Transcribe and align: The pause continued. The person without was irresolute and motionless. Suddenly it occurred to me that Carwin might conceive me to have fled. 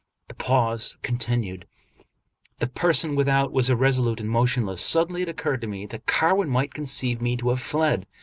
The 0.29 0.33
pause 0.33 0.97
continued. 1.03 1.67
The 2.57 2.65
person 2.65 3.15
without 3.15 3.51
was 3.51 3.69
irresolute 3.69 4.19
and 4.19 4.31
motionless. 4.31 4.81
Suddenly 4.81 5.21
it 5.21 5.29
occurred 5.29 5.61
to 5.61 5.67
me 5.67 5.85
that 5.85 6.07
Carwin 6.07 6.49
might 6.49 6.73
conceive 6.73 7.21
me 7.21 7.37
to 7.37 7.49
have 7.49 7.61
fled. 7.61 8.07